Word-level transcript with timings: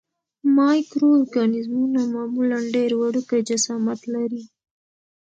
مایکرو 0.57 1.07
ارګانیزمونه 1.17 2.01
معمولاً 2.13 2.59
ډېر 2.75 2.91
وړوکی 2.97 3.39
جسامت 3.49 3.99
لري. 4.13 4.43